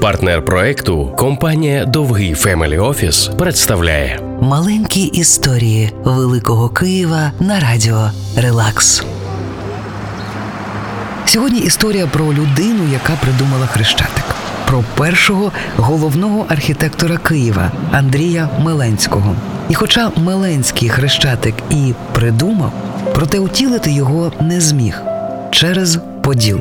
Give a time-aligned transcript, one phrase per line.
[0.00, 9.04] Партнер проекту компанія Dovgiy Family Office представляє Маленькі історії Великого Києва на радіо Релакс.
[11.26, 14.24] Сьогодні історія про людину, яка придумала хрещатик.
[14.66, 19.36] Про першого головного архітектора Києва Андрія Меленського.
[19.68, 22.72] І хоча Меленський хрещатик і придумав,
[23.14, 25.02] проте утілити його не зміг
[25.50, 26.60] через поділ.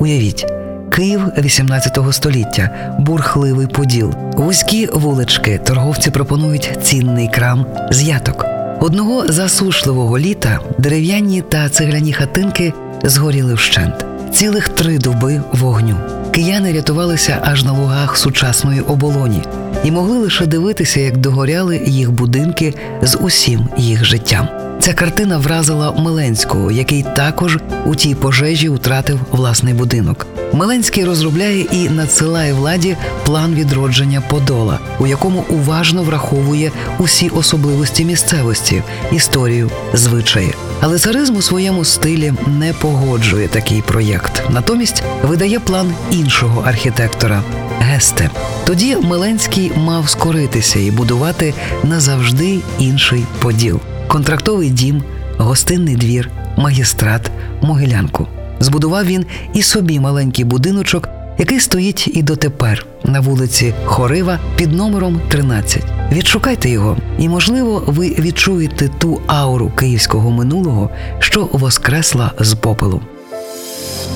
[0.00, 0.46] Уявіть,
[0.90, 8.46] Київ 18 століття, бурхливий поділ, вузькі вулички, торговці пропонують цінний крам з яток.
[8.80, 12.72] Одного засушливого літа дерев'яні та цегляні хатинки
[13.04, 14.06] згоріли вщент.
[14.32, 15.96] Цілих три доби вогню.
[16.30, 19.42] Кияни рятувалися аж на лугах сучасної оболоні
[19.84, 24.48] і могли лише дивитися, як догоряли їх будинки з усім їх життям.
[24.88, 30.26] Ця картина вразила Миленського, який також у тій пожежі втратив власний будинок.
[30.52, 32.96] Миленський розробляє і надсилає владі
[33.26, 38.82] план відродження Подола, у якому уважно враховує усі особливості місцевості,
[39.12, 40.54] історію, звичаї.
[40.80, 44.42] Але царизм у своєму стилі не погоджує такий проєкт.
[44.50, 47.42] Натомість видає план іншого архітектора
[47.80, 48.30] Гесте.
[48.66, 51.54] Тоді Миленський мав скоритися і будувати
[51.84, 55.02] назавжди інший Поділ контрактовий дім,
[55.38, 57.30] гостинний двір, магістрат,
[57.62, 58.26] могилянку.
[58.60, 65.20] Збудував він і собі маленький будиночок, який стоїть і дотепер на вулиці Хорива під номером
[65.28, 65.82] 13.
[66.12, 73.00] Відшукайте його, і, можливо, ви відчуєте ту ауру київського минулого, що воскресла з попелу.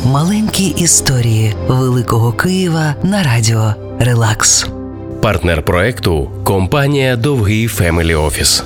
[0.04, 4.66] Маленькі історії Великого Києва на радіо Релакс.
[5.22, 8.64] партнер проекту компанія Довгий Фемелі Офіс.